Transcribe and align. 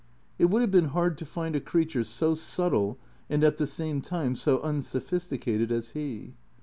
It 0.39 0.45
would 0.45 0.63
have 0.63 0.71
been 0.71 0.95
hard 0.97 1.15
to 1.19 1.27
find 1.27 1.55
a 1.55 1.59
creature 1.59 2.03
so 2.03 2.33
subtle 2.33 2.97
and 3.29 3.43
at 3.43 3.57
the 3.57 3.67
same 3.67 4.01
time 4.01 4.35
so 4.35 4.59
unsophisticated 4.63 5.71
as 5.71 5.91
he. 5.91 6.33